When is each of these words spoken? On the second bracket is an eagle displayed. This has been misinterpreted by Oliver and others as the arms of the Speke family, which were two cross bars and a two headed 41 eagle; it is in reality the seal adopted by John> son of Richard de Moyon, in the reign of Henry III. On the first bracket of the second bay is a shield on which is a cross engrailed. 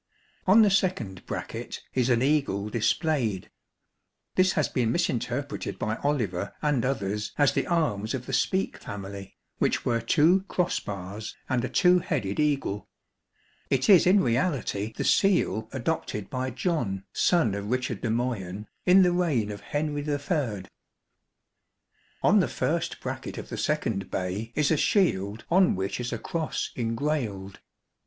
On 0.47 0.63
the 0.63 0.71
second 0.71 1.23
bracket 1.27 1.83
is 1.93 2.09
an 2.09 2.23
eagle 2.23 2.69
displayed. 2.71 3.51
This 4.33 4.53
has 4.53 4.67
been 4.67 4.91
misinterpreted 4.91 5.77
by 5.77 5.97
Oliver 5.97 6.55
and 6.59 6.83
others 6.83 7.33
as 7.37 7.53
the 7.53 7.67
arms 7.67 8.15
of 8.15 8.25
the 8.25 8.33
Speke 8.33 8.77
family, 8.77 9.37
which 9.59 9.85
were 9.85 10.01
two 10.01 10.41
cross 10.47 10.79
bars 10.79 11.37
and 11.47 11.63
a 11.63 11.69
two 11.69 11.99
headed 11.99 12.37
41 12.37 12.49
eagle; 12.49 12.89
it 13.69 13.89
is 13.91 14.07
in 14.07 14.23
reality 14.23 14.91
the 14.97 15.03
seal 15.03 15.69
adopted 15.71 16.31
by 16.31 16.49
John> 16.49 17.03
son 17.13 17.53
of 17.53 17.69
Richard 17.69 18.01
de 18.01 18.09
Moyon, 18.09 18.65
in 18.87 19.03
the 19.03 19.11
reign 19.11 19.51
of 19.51 19.61
Henry 19.61 20.01
III. 20.03 20.65
On 22.23 22.39
the 22.39 22.47
first 22.47 23.01
bracket 23.01 23.37
of 23.37 23.49
the 23.49 23.55
second 23.57 24.09
bay 24.09 24.51
is 24.55 24.71
a 24.71 24.77
shield 24.77 25.45
on 25.51 25.75
which 25.75 25.99
is 25.99 26.11
a 26.11 26.17
cross 26.17 26.71
engrailed. 26.75 27.57